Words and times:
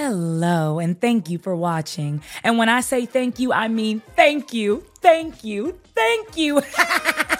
Hello, 0.00 0.78
and 0.78 0.94
thank 1.00 1.28
you 1.28 1.38
for 1.38 1.56
watching. 1.56 2.22
And 2.44 2.56
when 2.56 2.68
I 2.68 2.82
say 2.82 3.04
thank 3.04 3.40
you, 3.40 3.52
I 3.52 3.66
mean 3.66 4.00
thank 4.14 4.54
you, 4.54 4.84
thank 5.00 5.42
you, 5.42 5.76
thank 5.92 6.36
you. 6.36 6.62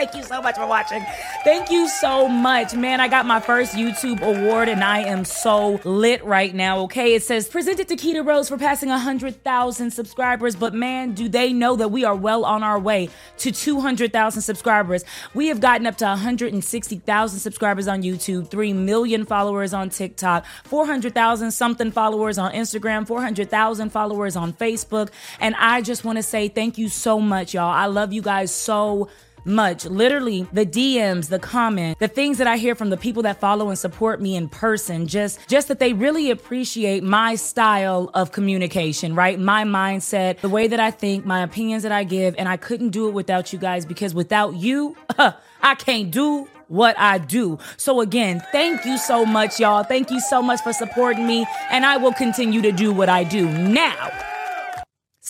Thank 0.00 0.14
you 0.14 0.22
so 0.22 0.40
much 0.40 0.56
for 0.56 0.66
watching. 0.66 1.04
Thank 1.44 1.70
you 1.70 1.86
so 1.86 2.26
much. 2.26 2.72
Man, 2.72 3.02
I 3.02 3.08
got 3.08 3.26
my 3.26 3.38
first 3.38 3.74
YouTube 3.74 4.22
award 4.22 4.70
and 4.70 4.82
I 4.82 5.00
am 5.00 5.26
so 5.26 5.78
lit 5.84 6.24
right 6.24 6.54
now, 6.54 6.78
okay? 6.84 7.12
It 7.12 7.22
says 7.22 7.46
presented 7.48 7.86
to 7.88 7.96
Keita 7.96 8.26
Rose 8.26 8.48
for 8.48 8.56
passing 8.56 8.88
100,000 8.88 9.90
subscribers, 9.90 10.56
but 10.56 10.72
man, 10.72 11.12
do 11.12 11.28
they 11.28 11.52
know 11.52 11.76
that 11.76 11.88
we 11.88 12.06
are 12.06 12.16
well 12.16 12.46
on 12.46 12.62
our 12.62 12.78
way 12.78 13.10
to 13.40 13.52
200,000 13.52 14.40
subscribers. 14.40 15.04
We 15.34 15.48
have 15.48 15.60
gotten 15.60 15.86
up 15.86 15.98
to 15.98 16.06
160,000 16.06 17.38
subscribers 17.38 17.86
on 17.86 18.02
YouTube, 18.02 18.50
3 18.50 18.72
million 18.72 19.26
followers 19.26 19.74
on 19.74 19.90
TikTok, 19.90 20.46
400,000 20.64 21.50
something 21.50 21.92
followers 21.92 22.38
on 22.38 22.52
Instagram, 22.52 23.06
400,000 23.06 23.90
followers 23.90 24.34
on 24.34 24.54
Facebook, 24.54 25.10
and 25.40 25.54
I 25.56 25.82
just 25.82 26.06
want 26.06 26.16
to 26.16 26.22
say 26.22 26.48
thank 26.48 26.78
you 26.78 26.88
so 26.88 27.20
much, 27.20 27.52
y'all. 27.52 27.70
I 27.70 27.84
love 27.84 28.14
you 28.14 28.22
guys 28.22 28.50
so 28.50 29.10
much. 29.44 29.84
Literally, 29.84 30.46
the 30.52 30.66
DMs, 30.66 31.28
the 31.28 31.38
comments, 31.38 31.98
the 32.00 32.08
things 32.08 32.38
that 32.38 32.46
I 32.46 32.56
hear 32.56 32.74
from 32.74 32.90
the 32.90 32.96
people 32.96 33.22
that 33.24 33.40
follow 33.40 33.68
and 33.68 33.78
support 33.78 34.20
me 34.20 34.36
in 34.36 34.48
person, 34.48 35.06
just 35.06 35.46
just 35.48 35.68
that 35.68 35.78
they 35.78 35.92
really 35.92 36.30
appreciate 36.30 37.02
my 37.02 37.34
style 37.34 38.10
of 38.14 38.32
communication, 38.32 39.14
right? 39.14 39.38
My 39.38 39.64
mindset, 39.64 40.40
the 40.40 40.48
way 40.48 40.68
that 40.68 40.80
I 40.80 40.90
think, 40.90 41.24
my 41.24 41.42
opinions 41.42 41.82
that 41.82 41.92
I 41.92 42.04
give, 42.04 42.34
and 42.38 42.48
I 42.48 42.56
couldn't 42.56 42.90
do 42.90 43.08
it 43.08 43.12
without 43.12 43.52
you 43.52 43.58
guys 43.58 43.86
because 43.86 44.14
without 44.14 44.54
you, 44.54 44.96
I 45.62 45.74
can't 45.76 46.10
do 46.10 46.48
what 46.68 46.98
I 46.98 47.18
do. 47.18 47.58
So 47.76 48.00
again, 48.00 48.42
thank 48.52 48.84
you 48.84 48.96
so 48.96 49.26
much, 49.26 49.58
y'all. 49.58 49.82
Thank 49.82 50.10
you 50.10 50.20
so 50.20 50.40
much 50.40 50.60
for 50.60 50.72
supporting 50.72 51.26
me, 51.26 51.46
and 51.70 51.84
I 51.84 51.96
will 51.96 52.12
continue 52.12 52.62
to 52.62 52.72
do 52.72 52.92
what 52.92 53.08
I 53.08 53.24
do. 53.24 53.46
Now, 53.48 54.10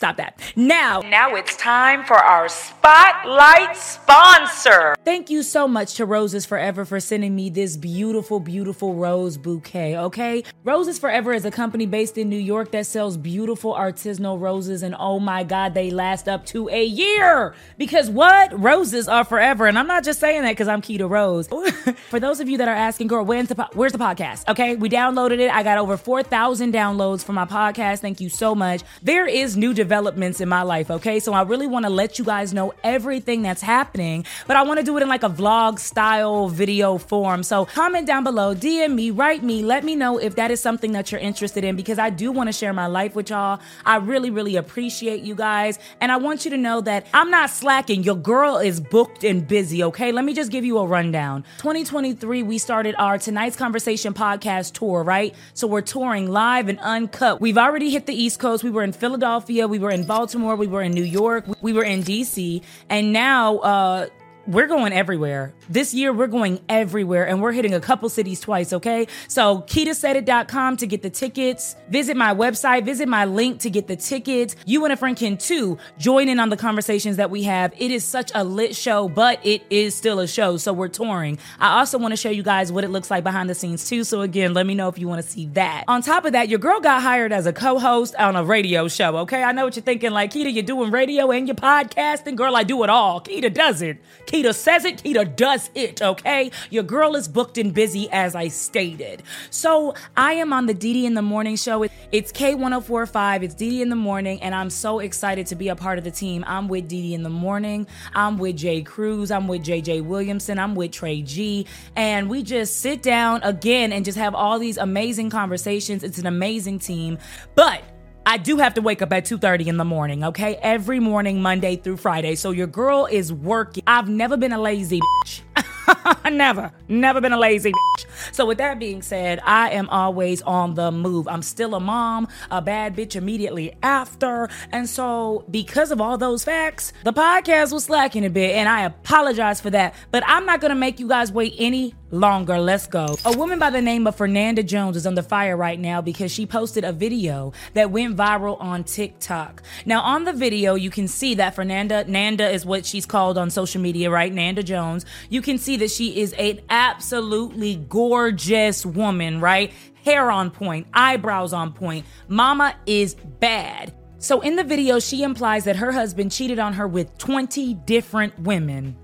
Stop 0.01 0.17
that. 0.17 0.41
Now, 0.57 1.01
now 1.01 1.35
it's 1.35 1.55
time 1.57 2.07
for 2.07 2.17
our 2.17 2.49
spotlight 2.49 3.77
sponsor. 3.77 4.97
Thank 5.05 5.29
you 5.29 5.43
so 5.43 5.69
much 5.69 5.93
to 5.97 6.07
Roses 6.07 6.47
Forever 6.47 6.87
for 6.87 7.01
sending 7.01 7.37
me 7.37 7.51
this 7.51 7.77
beautiful, 7.77 8.41
beautiful 8.41 8.95
rose 8.95 9.37
bouquet, 9.37 9.99
okay? 9.99 10.43
Roses 10.65 10.99
Forever 10.99 11.35
is 11.35 11.45
a 11.45 11.51
company 11.51 11.85
based 11.85 12.17
in 12.17 12.31
New 12.31 12.39
York 12.39 12.71
that 12.71 12.87
sells 12.87 13.19
beautiful 13.19 13.75
artisanal 13.75 14.41
roses, 14.41 14.83
and 14.83 14.97
oh 14.99 15.21
my 15.21 15.45
God, 15.45 15.75
they 15.75 15.91
last 15.91 16.31
up 16.31 16.47
to 16.47 16.71
a 16.71 16.83
year. 16.83 17.55
Because 17.77 18.09
what? 18.09 18.59
Roses 18.59 19.07
are 19.07 19.27
forever. 19.27 19.67
And 19.67 19.79
I'm 19.79 19.87
not 19.87 20.03
just 20.03 20.19
saying 20.19 20.41
that 20.45 20.53
because 20.53 20.69
I'm 20.69 20.81
Keita 20.81 21.11
Rose. 21.11 21.47
for 22.09 22.19
those 22.19 22.41
of 22.41 22.49
you 22.49 22.57
that 22.57 22.69
are 22.69 22.75
asking, 22.75 23.09
girl, 23.09 23.27
where's 23.27 23.49
the, 23.49 23.55
po- 23.55 23.69
where's 23.75 23.93
the 23.93 23.99
podcast? 23.99 24.49
Okay, 24.49 24.77
we 24.77 24.89
downloaded 24.89 25.41
it. 25.41 25.51
I 25.51 25.63
got 25.63 25.77
over 25.77 25.99
4,000 25.99 26.73
downloads 26.73 27.23
for 27.23 27.35
my 27.35 27.45
podcast. 27.45 27.99
Thank 27.99 28.23
you 28.23 28.31
so 28.31 28.55
much. 28.55 28.81
There 29.03 29.27
is 29.27 29.59
new 29.59 29.75
development 29.75 29.90
developments 29.91 30.41
in 30.41 30.49
my 30.49 30.63
life, 30.63 30.89
okay? 30.89 31.19
So 31.19 31.33
I 31.33 31.43
really 31.43 31.67
want 31.67 31.85
to 31.85 31.91
let 31.91 32.17
you 32.17 32.25
guys 32.25 32.55
know 32.55 32.73
everything 32.85 33.43
that's 33.43 33.61
happening, 33.61 34.25
but 34.47 34.57
I 34.57 34.63
want 34.63 34.79
to 34.79 34.85
do 34.85 34.97
it 34.97 35.03
in 35.03 35.09
like 35.09 35.25
a 35.25 35.29
vlog 35.29 35.81
style 35.81 36.49
video 36.49 36.97
form. 36.97 37.43
So 37.43 37.65
comment 37.65 38.07
down 38.07 38.23
below, 38.23 38.55
DM 38.55 38.95
me, 38.95 39.11
write 39.11 39.43
me, 39.43 39.65
let 39.65 39.83
me 39.83 39.97
know 39.97 40.17
if 40.17 40.37
that 40.37 40.53
is 40.53 40.61
something 40.61 40.93
that 40.93 41.11
you're 41.11 41.21
interested 41.21 41.65
in 41.65 41.75
because 41.75 41.99
I 41.99 42.09
do 42.09 42.31
want 42.31 42.47
to 42.47 42.53
share 42.53 42.73
my 42.73 42.87
life 42.87 43.17
with 43.17 43.31
y'all. 43.31 43.59
I 43.85 43.97
really, 43.97 44.31
really 44.31 44.55
appreciate 44.55 45.23
you 45.23 45.35
guys. 45.35 45.81
And 46.01 46.13
I 46.13 46.19
want 46.19 46.45
you 46.45 46.53
to 46.53 46.57
know 46.57 46.81
that 46.83 47.09
I'm 47.13 47.33
not 47.33 47.51
slacking. 47.51 48.05
Your 48.05 48.15
girl 48.15 48.59
is 48.59 48.81
booked 48.81 49.25
and 49.25 49.45
busy, 49.45 49.83
okay? 49.83 50.13
Let 50.13 50.25
me 50.25 50.35
just 50.35 50.53
give 50.53 50.65
you 50.65 50.79
a 50.79 50.87
rundown. 50.87 51.43
2023, 51.59 52.45
we 52.45 52.59
started 52.59 52.95
our 52.97 53.19
Tonight's 53.19 53.57
Conversation 53.57 54.15
podcast 54.15 54.75
tour, 54.75 55.03
right? 55.03 55.35
So 55.55 55.67
we're 55.67 55.81
touring 55.81 56.31
live 56.31 56.69
and 56.69 56.79
uncut. 56.79 57.41
We've 57.41 57.59
already 57.59 57.91
hit 57.91 58.07
the 58.07 58.15
East 58.15 58.39
Coast. 58.39 58.63
We 58.63 58.71
were 58.71 58.85
in 58.85 58.93
Philadelphia. 58.93 59.67
We 59.67 59.80
were 59.81 59.91
in 59.91 60.05
Baltimore, 60.05 60.57
we 60.57 60.67
were 60.67 60.83
in 60.83 60.93
New 60.93 61.05
York, 61.05 61.45
we 61.61 61.73
were 61.73 61.85
in 61.85 62.03
DC, 62.03 62.63
and 62.89 63.13
now 63.13 63.59
uh, 63.59 64.07
we're 64.47 64.67
going 64.67 64.93
everywhere. 64.93 65.53
This 65.69 65.93
year, 65.95 66.13
we're 66.13 66.27
going 66.27 66.61
everywhere 66.69 67.27
and 67.27 67.43
we're 67.43 67.53
hitting 67.53 67.75
a 67.75 67.81
couple 67.81 68.09
cities 68.09 68.41
twice, 68.41 68.73
okay? 68.73 69.07
So, 69.29 69.59
keitasaidit.com 69.63 70.79
to 70.79 70.87
get 70.87 71.03
the 71.03 71.11
tickets. 71.11 71.77
Visit 71.89 72.17
my 72.17 72.35
website, 72.35 72.85
visit 72.85 73.09
my 73.09 73.27
link 73.27 73.61
to 73.61 73.71
get 73.71 73.87
the 73.87 73.97
tickets. 73.97 74.57
You 74.67 74.85
and 74.85 74.93
a 74.93 74.97
friend 74.97 75.17
can 75.17 75.37
too 75.37 75.79
join 75.99 76.29
in 76.29 76.41
on 76.41 76.49
the 76.49 76.57
conversations 76.57 77.17
that 77.19 77.31
we 77.31 77.43
have. 77.45 77.73
It 77.79 77.91
is 77.91 78.05
such 78.05 78.33
a 78.35 78.43
lit 78.43 78.75
show, 78.75 79.09
but 79.09 79.45
it 79.45 79.63
is 79.71 79.95
still 79.95 80.21
a 80.21 80.27
show, 80.27 80.57
so 80.57 80.73
we're 80.73 80.89
touring. 80.89 81.39
I 81.59 81.79
also 81.79 81.99
want 81.99 82.13
to 82.13 82.17
show 82.17 82.31
you 82.31 82.43
guys 82.43 82.73
what 82.73 82.83
it 82.85 82.89
looks 82.89 83.11
like 83.11 83.23
behind 83.23 83.51
the 83.51 83.55
scenes 83.55 83.89
too. 83.89 84.05
So, 84.05 84.23
again, 84.23 84.55
let 84.55 84.67
me 84.67 84.75
know 84.75 84.89
if 84.89 84.99
you 84.99 85.07
want 85.07 85.23
to 85.23 85.29
see 85.29 85.47
that. 85.49 85.85
On 85.87 86.03
top 86.03 86.25
of 86.25 86.33
that, 86.33 86.49
your 86.49 86.59
girl 86.59 86.81
got 86.81 87.03
hired 87.03 87.33
as 87.33 87.47
a 87.47 87.53
co 87.53 87.79
host 87.79 88.15
on 88.17 88.37
a 88.37 88.45
radio 88.45 88.89
show, 88.89 89.19
okay? 89.19 89.43
I 89.43 89.53
know 89.53 89.65
what 89.65 89.77
you're 89.77 89.83
thinking, 89.83 90.11
like, 90.13 90.33
Keita, 90.33 90.53
you're 90.53 90.63
doing 90.63 90.91
radio 90.91 91.31
and 91.31 91.47
you're 91.47 91.55
podcasting. 91.55 92.37
Girl, 92.37 92.57
I 92.57 92.65
do 92.65 92.83
it 92.85 92.91
all. 92.91 93.21
Keita 93.21 93.53
does 93.53 93.83
it. 93.83 93.99
Keita 94.31 94.55
says 94.55 94.85
it, 94.85 95.03
Keita 95.03 95.35
does 95.35 95.71
it, 95.75 96.01
okay? 96.01 96.53
Your 96.71 96.85
girl 96.85 97.17
is 97.17 97.27
booked 97.27 97.59
and 97.59 97.75
busy, 97.75 98.09
as 98.11 98.37
I 98.37 98.47
stated. 98.47 99.25
So 99.51 99.95
I 100.17 100.35
am 100.35 100.53
on 100.53 100.67
the 100.67 100.75
DD 100.75 101.03
in 101.03 101.15
the 101.15 101.23
Morning 101.23 101.57
show. 101.57 101.83
It's 102.13 102.31
K1045, 102.31 103.43
it's 103.43 103.55
DD 103.57 103.81
in 103.81 103.89
the 103.89 103.97
Morning, 103.97 104.41
and 104.41 104.55
I'm 104.55 104.71
so 104.71 105.01
excited 105.01 105.47
to 105.49 105.57
be 105.57 105.69
a 105.69 105.75
part 105.75 105.99
of 105.99 106.05
the 106.05 106.13
team. 106.13 106.45
I'm 106.47 106.69
with 106.69 106.89
DD 106.89 107.11
in 107.13 107.25
the 107.25 107.29
Morning, 107.29 107.89
I'm 108.15 108.39
with 108.39 108.57
Jay 108.57 108.83
Cruz, 108.83 109.33
I'm 109.33 109.49
with 109.49 109.65
JJ 109.65 110.05
Williamson, 110.05 110.61
I'm 110.61 110.77
with 110.77 110.93
Trey 110.93 111.23
G, 111.23 111.67
and 111.97 112.31
we 112.31 112.45
just 112.45 112.77
sit 112.77 113.03
down 113.03 113.43
again 113.43 113.93
and 113.93 114.05
just 114.05 114.17
have 114.17 114.37
all 114.37 114.61
these 114.61 114.77
amazing 114.77 115.31
conversations. 115.31 116.05
It's 116.05 116.19
an 116.19 116.27
amazing 116.27 116.79
team. 116.79 117.19
But 117.57 117.83
I 118.31 118.37
do 118.37 118.59
have 118.59 118.75
to 118.75 118.81
wake 118.81 119.03
up 119.03 119.13
at 119.13 119.25
2:30 119.25 119.67
in 119.67 119.77
the 119.77 119.85
morning, 119.85 120.23
okay? 120.23 120.55
Every 120.63 121.01
morning 121.01 121.43
Monday 121.43 121.75
through 121.75 121.97
Friday. 121.97 122.37
So 122.37 122.53
your 122.53 122.69
girl 122.69 123.09
is 123.11 123.33
working. 123.33 123.83
I've 123.89 124.09
never 124.09 124.37
been 124.37 124.53
a 124.53 124.61
lazy 124.61 125.01
bitch. 125.01 125.41
never, 126.31 126.73
never 126.89 127.21
been 127.21 127.33
a 127.33 127.39
lazy 127.39 127.73
bitch. 127.73 128.07
So 128.33 128.47
with 128.47 128.59
that 128.59 128.79
being 128.79 129.03
said, 129.03 129.41
I 129.45 129.71
am 129.71 129.89
always 129.89 130.43
on 130.43 130.75
the 130.75 130.91
move. 130.91 131.29
I'm 131.29 131.43
still 131.43 131.75
a 131.75 131.81
mom, 131.81 132.29
a 132.51 132.63
bad 132.63 132.97
bitch 132.97 133.17
immediately 133.17 133.73
after. 133.83 134.49
And 134.73 134.89
so 134.89 135.45
because 135.51 135.91
of 135.91 136.01
all 136.01 136.19
those 136.19 136.45
facts, 136.45 136.93
the 137.05 137.13
podcast 137.13 137.73
was 137.73 137.85
slacking 137.85 138.25
a 138.25 138.31
bit 138.31 138.55
and 138.55 138.69
I 138.69 138.83
apologize 138.83 139.61
for 139.61 139.71
that. 139.71 139.95
But 140.11 140.23
I'm 140.27 140.47
not 140.47 140.61
going 140.61 140.71
to 140.71 140.77
make 140.77 141.01
you 141.01 141.09
guys 141.09 141.33
wait 141.33 141.55
any 141.59 141.95
longer. 142.11 142.59
Let's 142.59 142.87
go. 142.87 143.17
A 143.25 143.37
woman 143.37 143.59
by 143.59 143.71
the 143.71 143.83
name 143.83 144.07
of 144.07 144.17
Fernanda 144.17 144.63
Jones 144.63 144.97
is 144.97 145.07
under 145.07 145.23
fire 145.23 145.57
right 145.57 145.79
now 145.79 146.01
because 146.01 146.33
she 146.33 146.47
posted 146.47 146.85
a 146.85 146.93
video 146.93 147.53
that 147.75 147.91
went 147.91 148.17
viral 148.17 148.61
on 148.61 148.85
TikTok. 148.85 149.63
Now, 149.87 150.01
on 150.03 150.25
the 150.25 150.33
video, 150.33 150.75
you 150.75 150.91
can 150.91 151.09
see 151.09 151.35
that 151.37 151.55
Fernanda, 151.55 152.05
Nanda 152.05 152.49
is 152.51 152.67
what 152.67 152.85
she's 152.85 153.07
called 153.07 153.39
on 153.39 153.51
social 153.51 153.81
media, 153.81 154.11
right? 154.11 154.33
Nanda 154.33 154.63
Jones. 154.63 155.05
You 155.29 155.43
can 155.43 155.59
see 155.59 155.77
that 155.81 155.91
she 155.91 156.21
is 156.21 156.33
an 156.35 156.61
absolutely 156.71 157.77
gorgeous 157.77 158.87
woman, 158.87 159.41
right? 159.41 159.73
Hair 160.05 160.31
on 160.31 160.51
point, 160.51 160.87
eyebrows 160.95 161.53
on 161.53 161.73
point. 161.73 162.07
Mama 162.29 162.75
is 162.87 163.15
bad. 163.15 163.93
So 164.19 164.41
in 164.41 164.57
the 164.57 164.65
video, 164.65 164.99
she 164.99 165.23
implies 165.23 165.65
that 165.65 165.77
her 165.77 165.93
husband 165.93 166.31
cheated 166.31 166.59
on 166.59 166.75
her 166.75 166.87
with 166.87 167.17
20 167.19 167.75
different 167.87 168.39
women. 168.39 168.97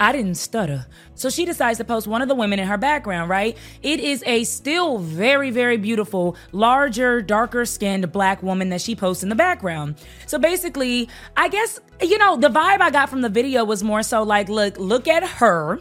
I 0.00 0.12
didn't 0.12 0.34
stutter. 0.34 0.86
So 1.14 1.30
she 1.30 1.44
decides 1.44 1.78
to 1.78 1.84
post 1.84 2.06
one 2.06 2.22
of 2.22 2.28
the 2.28 2.34
women 2.34 2.58
in 2.58 2.66
her 2.66 2.76
background, 2.76 3.30
right? 3.30 3.56
It 3.82 4.00
is 4.00 4.22
a 4.26 4.44
still 4.44 4.98
very, 4.98 5.50
very 5.50 5.76
beautiful, 5.76 6.36
larger, 6.52 7.22
darker 7.22 7.64
skinned 7.64 8.10
black 8.12 8.42
woman 8.42 8.68
that 8.70 8.80
she 8.80 8.96
posts 8.96 9.22
in 9.22 9.28
the 9.28 9.34
background. 9.34 9.96
So 10.26 10.38
basically, 10.38 11.08
I 11.36 11.48
guess, 11.48 11.80
you 12.00 12.18
know, 12.18 12.36
the 12.36 12.48
vibe 12.48 12.80
I 12.80 12.90
got 12.90 13.08
from 13.08 13.22
the 13.22 13.28
video 13.28 13.64
was 13.64 13.82
more 13.82 14.02
so 14.02 14.22
like, 14.22 14.48
look, 14.48 14.78
look 14.78 15.08
at 15.08 15.24
her 15.24 15.80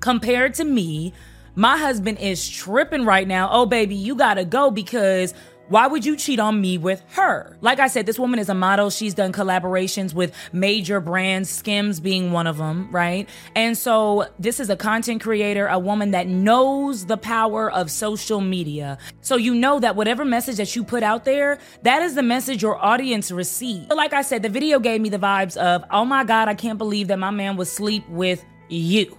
compared 0.00 0.54
to 0.54 0.64
me. 0.64 1.12
My 1.54 1.76
husband 1.76 2.18
is 2.18 2.48
tripping 2.48 3.04
right 3.04 3.28
now. 3.28 3.48
Oh, 3.52 3.66
baby, 3.66 3.94
you 3.94 4.14
gotta 4.14 4.44
go 4.44 4.70
because 4.70 5.34
why 5.68 5.86
would 5.86 6.04
you 6.04 6.16
cheat 6.16 6.38
on 6.38 6.60
me 6.60 6.78
with 6.78 7.02
her? 7.12 7.56
Like 7.60 7.78
I 7.78 7.86
said, 7.86 8.06
this 8.06 8.18
woman 8.18 8.38
is 8.38 8.48
a 8.48 8.54
model. 8.54 8.90
She's 8.90 9.14
done 9.14 9.32
collaborations 9.32 10.12
with 10.12 10.34
major 10.52 11.00
brands, 11.00 11.48
Skims 11.48 12.00
being 12.00 12.32
one 12.32 12.46
of 12.46 12.58
them, 12.58 12.90
right? 12.90 13.28
And 13.54 13.76
so 13.76 14.26
this 14.38 14.60
is 14.60 14.70
a 14.70 14.76
content 14.76 15.22
creator, 15.22 15.66
a 15.66 15.78
woman 15.78 16.10
that 16.10 16.26
knows 16.26 17.06
the 17.06 17.16
power 17.16 17.70
of 17.70 17.90
social 17.90 18.40
media. 18.40 18.98
So 19.20 19.36
you 19.36 19.54
know 19.54 19.80
that 19.80 19.96
whatever 19.96 20.24
message 20.24 20.56
that 20.56 20.74
you 20.76 20.84
put 20.84 21.02
out 21.02 21.24
there, 21.24 21.58
that 21.82 22.02
is 22.02 22.14
the 22.14 22.22
message 22.22 22.62
your 22.62 22.82
audience 22.82 23.30
receives. 23.30 23.88
Like 23.88 24.12
I 24.12 24.22
said, 24.22 24.42
the 24.42 24.48
video 24.48 24.78
gave 24.78 25.00
me 25.00 25.08
the 25.08 25.18
vibes 25.18 25.56
of, 25.56 25.84
oh 25.90 26.04
my 26.04 26.24
God, 26.24 26.48
I 26.48 26.54
can't 26.54 26.78
believe 26.78 27.08
that 27.08 27.18
my 27.18 27.30
man 27.30 27.56
would 27.56 27.68
sleep 27.68 28.08
with 28.08 28.44
you. 28.68 29.16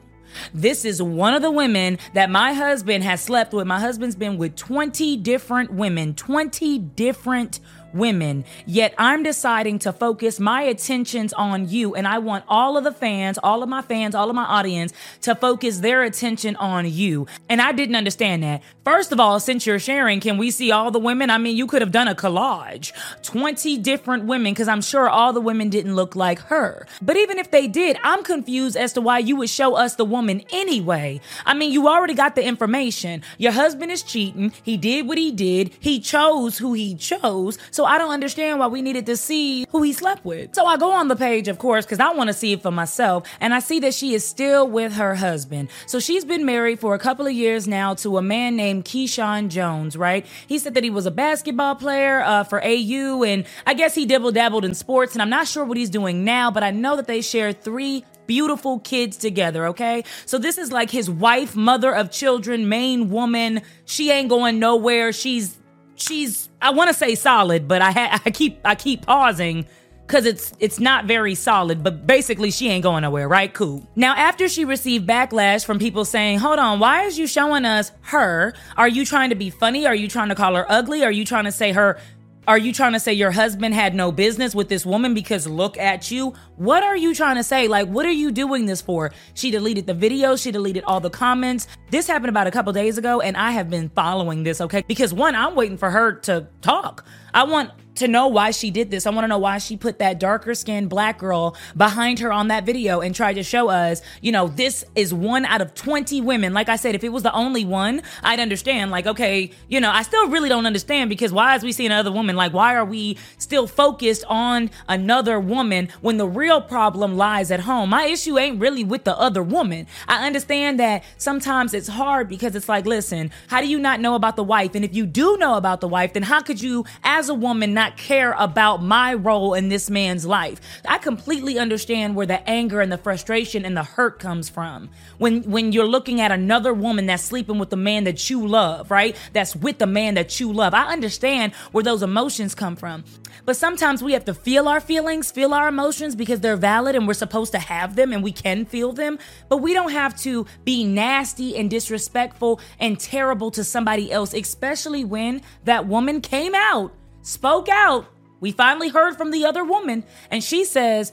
This 0.54 0.86
is 0.86 1.02
one 1.02 1.34
of 1.34 1.42
the 1.42 1.52
women 1.52 2.00
that 2.14 2.30
my 2.30 2.54
husband 2.54 3.04
has 3.04 3.22
slept 3.22 3.54
with. 3.54 3.68
My 3.68 3.80
husband's 3.80 4.16
been 4.16 4.38
with 4.38 4.56
20 4.56 5.18
different 5.18 5.74
women, 5.74 6.16
20 6.16 6.80
different 6.80 7.60
women. 7.94 8.46
Yet 8.66 8.94
I'm 8.98 9.24
deciding 9.24 9.80
to 9.80 9.94
focus 9.94 10.40
my 10.40 10.64
attentions 10.64 11.34
on 11.34 11.70
you. 11.70 11.96
And 11.96 12.08
I 12.08 12.20
want 12.20 12.46
all 12.48 12.78
of 12.78 12.84
the 12.84 12.92
fans, 12.92 13.38
all 13.42 13.64
of 13.64 13.70
my 13.70 13.82
fans, 13.82 14.16
all 14.16 14.30
of 14.30 14.36
my 14.36 14.46
audience 14.46 14.94
to 15.22 15.36
focus 15.36 15.80
their 15.80 16.04
attention 16.04 16.56
on 16.58 16.90
you. 16.90 17.28
And 17.50 17.62
I 17.62 17.72
didn't 17.72 17.96
understand 17.96 18.44
that. 18.44 18.64
First 18.84 19.12
of 19.12 19.20
all, 19.20 19.40
since 19.40 19.66
you're 19.66 19.80
sharing, 19.80 20.20
can 20.20 20.38
we 20.38 20.52
see 20.52 20.72
all 20.72 20.92
the 20.92 21.00
women? 21.00 21.30
I 21.30 21.38
mean, 21.38 21.56
you 21.56 21.68
could 21.68 21.82
have 21.82 21.92
done 21.92 22.08
a 22.08 22.16
collage 22.16 22.92
20 23.24 23.78
different 23.78 24.26
women, 24.26 24.54
because 24.54 24.68
I'm 24.68 24.82
sure 24.82 25.10
all 25.10 25.32
the 25.32 25.42
women 25.42 25.70
didn't 25.70 25.96
look 25.96 26.16
like 26.16 26.40
her. 26.40 26.86
But 27.02 27.16
even 27.16 27.38
if 27.38 27.52
they 27.52 27.68
did, 27.68 27.98
I'm 28.04 28.24
confused 28.24 28.76
as 28.76 28.94
to 28.94 29.02
why 29.02 29.20
you 29.20 29.36
would 29.38 29.50
show 29.50 29.76
us 29.76 29.96
the 29.96 30.06
woman 30.06 30.44
anyway. 30.52 31.22
I 31.46 31.54
mean, 31.54 31.72
you 31.72 31.88
already 31.88 32.14
got 32.14 32.36
the 32.36 32.44
information. 32.44 33.24
Your 33.38 33.54
husband 33.54 33.92
is 33.92 34.04
cheating. 34.04 34.52
He 34.64 34.76
did 34.76 35.08
what 35.08 35.18
he 35.18 35.32
did. 35.32 35.72
He 35.80 36.00
chose 36.00 36.58
who 36.58 36.74
he 36.74 36.96
chose. 36.96 37.58
So 37.72 37.83
I 37.86 37.98
don't 37.98 38.12
understand 38.12 38.60
why 38.60 38.68
we 38.68 38.82
needed 38.82 39.06
to 39.08 39.18
see 39.18 39.66
who 39.72 39.82
he 39.82 39.94
slept 39.94 40.26
with. 40.26 40.56
So 40.56 40.66
I 40.66 40.78
go 40.78 40.92
on 40.92 41.08
the 41.08 41.16
page, 41.16 41.48
of 41.48 41.58
course, 41.58 41.86
because 41.86 42.00
I 42.00 42.12
want 42.14 42.28
to 42.28 42.34
see 42.34 42.54
it 42.54 42.62
for 42.62 42.72
myself. 42.72 43.28
And 43.40 43.54
I 43.54 43.60
see 43.60 43.80
that 43.82 43.94
she 43.94 44.14
is 44.14 44.26
still 44.26 44.68
with 44.68 44.94
her 44.94 45.16
husband. 45.16 45.70
So 45.86 46.00
she's 46.00 46.26
been 46.26 46.46
married 46.46 46.80
for 46.80 46.96
a 46.96 47.00
couple 47.00 47.26
of 47.26 47.34
years 47.34 47.68
now 47.68 47.94
to 47.96 48.18
a 48.18 48.22
man 48.22 48.56
named 48.56 48.86
Keyshawn 48.86 49.50
Jones, 49.50 49.96
right? 49.98 50.26
He 50.48 50.60
said 50.60 50.74
that 50.76 50.84
he 50.84 50.90
was 50.90 51.06
a 51.06 51.12
basketball 51.12 51.76
player 51.76 52.22
uh, 52.22 52.44
for 52.44 52.64
AU. 52.64 53.24
And 53.24 53.46
I 53.66 53.74
guess 53.74 53.96
he 53.96 54.06
dibble 54.06 54.32
dabbled 54.32 54.66
in 54.66 54.74
sports. 54.74 55.14
And 55.14 55.22
I'm 55.22 55.30
not 55.30 55.48
sure 55.48 55.66
what 55.66 55.78
he's 55.78 55.90
doing 55.90 56.24
now, 56.24 56.52
but 56.52 56.64
I 56.64 56.72
know 56.72 56.96
that 56.96 57.08
they 57.08 57.22
share 57.22 57.54
three 57.54 58.06
beautiful 58.28 58.80
kids 58.80 59.18
together, 59.18 59.68
okay? 59.68 60.04
So 60.26 60.38
this 60.38 60.58
is 60.58 60.72
like 60.72 60.90
his 60.90 61.10
wife, 61.10 61.56
mother 61.56 61.94
of 61.94 62.12
children, 62.12 62.70
main 62.70 63.10
woman. 63.10 63.62
She 63.86 64.12
ain't 64.12 64.30
going 64.30 64.60
nowhere. 64.60 65.12
She's 65.12 65.58
she's 65.96 66.50
I 66.64 66.72
want 66.72 66.90
to 66.90 66.94
say 66.94 67.16
solid, 67.16 67.68
but 67.68 67.82
I 67.82 67.92
ha- 67.92 68.22
I 68.26 68.32
keep 68.32 68.60
I 68.66 68.76
keep 68.76 69.06
pausing 69.06 69.66
cuz 70.08 70.26
it's 70.26 70.54
it's 70.60 70.80
not 70.80 71.06
very 71.06 71.36
solid, 71.36 71.84
but 71.84 72.08
basically 72.08 72.52
she 72.52 72.70
ain't 72.70 72.84
going 72.84 73.02
nowhere, 73.04 73.28
right? 73.28 73.54
Cool. 73.54 73.88
Now 73.96 74.16
after 74.16 74.48
she 74.48 74.64
received 74.66 75.08
backlash 75.08 75.66
from 75.66 75.78
people 75.78 76.06
saying, 76.06 76.40
"Hold 76.40 76.60
on, 76.60 76.80
why 76.80 77.04
is 77.04 77.20
you 77.20 77.28
showing 77.28 77.66
us 77.66 77.92
her? 78.02 78.54
Are 78.78 78.88
you 78.88 79.06
trying 79.06 79.30
to 79.30 79.36
be 79.36 79.50
funny? 79.50 79.86
Are 79.86 79.96
you 79.96 80.08
trying 80.08 80.30
to 80.30 80.36
call 80.36 80.56
her 80.56 80.66
ugly? 80.70 81.04
Are 81.04 81.12
you 81.12 81.26
trying 81.26 81.46
to 81.46 81.52
say 81.52 81.74
her 81.74 82.00
are 82.48 82.58
you 82.58 82.74
trying 82.74 82.94
to 82.94 83.00
say 83.00 83.14
your 83.14 83.32
husband 83.32 83.74
had 83.74 83.96
no 83.96 84.12
business 84.12 84.54
with 84.54 84.68
this 84.68 84.86
woman 84.86 85.14
because 85.14 85.48
look 85.48 85.78
at 85.78 86.12
you? 86.12 86.34
What 86.58 86.84
are 86.84 86.98
you 86.98 87.16
trying 87.16 87.38
to 87.38 87.44
say? 87.44 87.68
Like, 87.68 87.88
what 87.88 88.06
are 88.06 88.12
you 88.12 88.32
doing 88.32 88.66
this 88.66 88.82
for? 88.82 89.12
She 89.34 89.50
deleted 89.50 89.88
the 89.88 89.94
video, 89.94 90.36
she 90.36 90.52
deleted 90.52 90.84
all 90.86 91.00
the 91.00 91.10
comments. 91.10 91.68
This 91.90 92.08
happened 92.08 92.30
about 92.30 92.48
a 92.48 92.52
couple 92.52 92.74
days 92.74 92.98
ago, 92.98 93.22
and 93.22 93.38
I 93.38 93.52
have 93.52 93.70
been 93.70 93.90
following 93.90 94.44
this, 94.44 94.60
okay? 94.60 94.84
Because 94.88 95.14
one, 95.14 95.36
I'm 95.36 95.56
waiting 95.56 95.78
for 95.78 95.90
her 95.90 96.14
to 96.22 96.48
talk. 96.62 97.06
I 97.34 97.44
want 97.44 97.72
to 97.96 98.08
know 98.08 98.28
why 98.28 98.52
she 98.52 98.72
did 98.72 98.92
this. 98.92 99.06
I 99.06 99.12
want 99.12 99.24
to 99.24 99.28
know 99.28 99.38
why 99.38 99.58
she 99.58 99.78
put 99.78 100.00
that 100.00 100.20
darker 100.20 100.56
skinned 100.56 100.90
black 100.90 101.20
girl 101.20 101.56
behind 101.76 102.20
her 102.20 102.32
on 102.32 102.48
that 102.48 102.66
video 102.66 103.02
and 103.02 103.14
tried 103.14 103.34
to 103.34 103.44
show 103.44 103.70
us, 103.70 104.02
you 104.22 104.32
know, 104.32 104.48
this 104.48 104.84
is 104.96 105.14
one 105.14 105.46
out 105.46 105.62
of 105.62 105.74
20 105.76 106.22
women. 106.22 106.54
Like 106.54 106.70
I 106.70 106.76
said, 106.76 106.96
if 106.96 107.04
it 107.04 107.10
was 107.10 107.24
the 107.24 107.34
only 107.34 107.66
one, 107.66 108.02
I'd 108.24 108.40
understand. 108.40 108.92
Like, 108.92 109.06
okay, 109.06 109.52
you 109.68 109.80
know, 109.80 109.92
I 109.92 110.02
still 110.04 110.28
really 110.30 110.50
don't 110.50 110.66
understand 110.66 111.10
because 111.10 111.32
why 111.32 111.56
is 111.56 111.64
we 111.64 111.72
seeing 111.72 111.92
another 111.92 112.12
woman? 112.12 112.36
Like, 112.36 112.54
why 112.54 112.76
are 112.76 112.86
we 112.86 113.18
still 113.38 113.68
focused 113.68 114.26
on 114.28 114.72
another 114.88 115.40
woman 115.40 115.90
when 116.02 116.18
the 116.18 116.28
real 116.28 116.62
problem 116.62 117.16
lies 117.16 117.52
at 117.52 117.62
home? 117.62 117.90
My 117.90 118.06
issue 118.06 118.38
ain't 118.38 118.60
really 118.60 118.84
with 118.84 119.04
the 119.04 119.18
other 119.18 119.44
woman. 119.44 119.88
I 120.08 120.26
understand 120.26 120.80
that 120.80 121.04
sometimes 121.18 121.74
it's 121.74 121.88
hard 121.88 122.28
because 122.28 122.56
it's 122.56 122.70
like, 122.70 122.86
listen, 122.86 123.32
how 123.48 123.62
do 123.62 123.68
you 123.68 123.78
not 123.78 124.00
know 124.00 124.16
about 124.16 124.36
the 124.36 124.44
wife? 124.44 124.74
And 124.76 124.84
if 124.84 124.96
you 124.96 125.06
do 125.06 125.38
know 125.38 125.56
about 125.56 125.82
the 125.82 125.88
wife, 125.88 126.14
then 126.14 126.24
how 126.24 126.42
could 126.42 126.62
you, 126.62 126.86
as 127.04 127.23
a 127.30 127.34
woman, 127.34 127.74
not 127.74 127.98
care 127.98 128.34
about 128.34 128.84
my 128.84 129.14
role 129.14 129.54
in 129.54 129.70
this 129.70 129.90
man's 129.90 130.26
life. 130.26 130.60
I 130.88 130.98
completely 130.98 131.58
understand 131.60 132.16
where 132.16 132.26
the 132.26 132.48
anger 132.50 132.82
and 132.82 132.92
the 132.92 132.98
frustration 132.98 133.66
and 133.66 133.76
the 133.76 133.84
hurt 133.84 134.20
comes 134.20 134.50
from. 134.50 134.90
When 135.18 135.44
when 135.44 135.72
you're 135.72 135.88
looking 135.88 136.22
at 136.22 136.32
another 136.32 136.74
woman 136.74 137.06
that's 137.06 137.24
sleeping 137.24 137.60
with 137.60 137.70
the 137.70 137.78
man 137.78 138.04
that 138.06 138.30
you 138.30 138.46
love, 138.46 138.92
right? 138.92 139.16
That's 139.34 139.56
with 139.56 139.78
the 139.78 139.88
man 139.88 140.16
that 140.16 140.40
you 140.40 140.52
love. 140.52 140.74
I 140.74 140.92
understand 140.92 141.54
where 141.72 141.84
those 141.84 142.04
emotions 142.04 142.56
come 142.56 142.76
from. 142.76 143.04
But 143.46 143.58
sometimes 143.58 144.02
we 144.02 144.14
have 144.14 144.26
to 144.26 144.34
feel 144.34 144.70
our 144.70 144.80
feelings, 144.80 145.32
feel 145.32 145.54
our 145.54 145.68
emotions 145.68 146.16
because 146.16 146.40
they're 146.40 146.56
valid 146.56 146.96
and 146.96 147.08
we're 147.08 147.14
supposed 147.14 147.52
to 147.52 147.60
have 147.60 147.96
them 147.96 148.14
and 148.14 148.24
we 148.24 148.32
can 148.32 148.66
feel 148.66 148.94
them. 148.94 149.20
But 149.50 149.58
we 149.58 149.74
don't 149.74 149.92
have 149.92 150.18
to 150.22 150.46
be 150.64 150.86
nasty 150.86 151.58
and 151.58 151.70
disrespectful 151.70 152.62
and 152.80 153.00
terrible 153.00 153.52
to 153.52 153.64
somebody 153.64 154.12
else, 154.12 154.34
especially 154.34 155.04
when 155.04 155.42
that 155.66 155.88
woman 155.88 156.22
came 156.22 156.56
out 156.56 156.94
spoke 157.24 157.68
out. 157.70 158.06
We 158.40 158.52
finally 158.52 158.90
heard 158.90 159.18
from 159.18 159.32
the 159.32 159.46
other 159.46 159.64
woman, 159.64 160.04
and 160.30 160.44
she 160.44 160.66
says, 160.66 161.12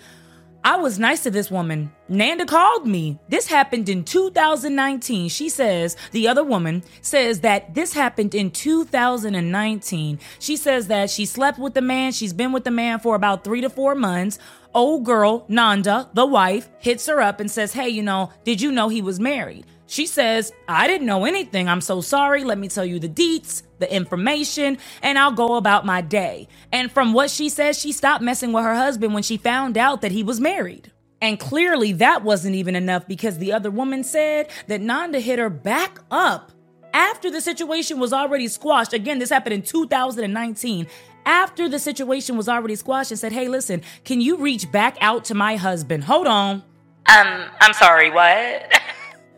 I 0.62 0.76
was 0.76 0.98
nice 0.98 1.22
to 1.22 1.30
this 1.30 1.50
woman. 1.50 1.90
Nanda 2.08 2.44
called 2.44 2.86
me. 2.86 3.18
This 3.30 3.46
happened 3.46 3.88
in 3.88 4.04
2019. 4.04 5.30
She 5.30 5.48
says, 5.48 5.96
the 6.12 6.28
other 6.28 6.44
woman 6.44 6.82
says 7.00 7.40
that 7.40 7.72
this 7.74 7.94
happened 7.94 8.34
in 8.34 8.50
2019. 8.50 10.18
She 10.38 10.56
says 10.56 10.88
that 10.88 11.08
she 11.08 11.24
slept 11.24 11.58
with 11.58 11.72
the 11.72 11.80
man. 11.80 12.12
She's 12.12 12.34
been 12.34 12.52
with 12.52 12.64
the 12.64 12.70
man 12.70 12.98
for 12.98 13.14
about 13.14 13.42
three 13.42 13.62
to 13.62 13.70
four 13.70 13.94
months. 13.94 14.38
Old 14.74 15.06
girl, 15.06 15.46
Nanda, 15.48 16.10
the 16.12 16.26
wife, 16.26 16.68
hits 16.78 17.06
her 17.06 17.22
up 17.22 17.40
and 17.40 17.50
says, 17.50 17.72
Hey, 17.72 17.88
you 17.88 18.02
know, 18.02 18.30
did 18.44 18.60
you 18.60 18.70
know 18.70 18.90
he 18.90 19.00
was 19.00 19.18
married? 19.18 19.64
She 19.90 20.06
says, 20.06 20.52
I 20.68 20.86
didn't 20.86 21.08
know 21.08 21.24
anything. 21.24 21.68
I'm 21.68 21.80
so 21.80 22.00
sorry. 22.00 22.44
Let 22.44 22.58
me 22.58 22.68
tell 22.68 22.84
you 22.84 23.00
the 23.00 23.08
deets, 23.08 23.64
the 23.80 23.92
information, 23.92 24.78
and 25.02 25.18
I'll 25.18 25.32
go 25.32 25.56
about 25.56 25.84
my 25.84 26.00
day. 26.00 26.46
And 26.70 26.92
from 26.92 27.12
what 27.12 27.28
she 27.28 27.48
says, 27.48 27.76
she 27.76 27.90
stopped 27.90 28.22
messing 28.22 28.52
with 28.52 28.62
her 28.62 28.76
husband 28.76 29.14
when 29.14 29.24
she 29.24 29.36
found 29.36 29.76
out 29.76 30.02
that 30.02 30.12
he 30.12 30.22
was 30.22 30.38
married. 30.38 30.92
And 31.20 31.40
clearly 31.40 31.90
that 31.94 32.22
wasn't 32.22 32.54
even 32.54 32.76
enough 32.76 33.08
because 33.08 33.38
the 33.38 33.52
other 33.52 33.68
woman 33.68 34.04
said 34.04 34.48
that 34.68 34.80
Nanda 34.80 35.18
hit 35.18 35.40
her 35.40 35.50
back 35.50 35.98
up 36.08 36.52
after 36.94 37.28
the 37.28 37.40
situation 37.40 37.98
was 37.98 38.12
already 38.12 38.46
squashed. 38.46 38.92
Again, 38.92 39.18
this 39.18 39.30
happened 39.30 39.54
in 39.54 39.62
2019 39.62 40.86
after 41.26 41.68
the 41.68 41.80
situation 41.80 42.36
was 42.36 42.48
already 42.48 42.76
squashed 42.76 43.10
and 43.10 43.18
said, 43.18 43.32
Hey, 43.32 43.48
listen, 43.48 43.82
can 44.04 44.20
you 44.20 44.36
reach 44.36 44.70
back 44.70 44.96
out 45.00 45.24
to 45.24 45.34
my 45.34 45.56
husband? 45.56 46.04
Hold 46.04 46.28
on. 46.28 46.62
Um, 47.06 47.46
I'm 47.60 47.72
sorry, 47.72 48.12
what? 48.12 48.72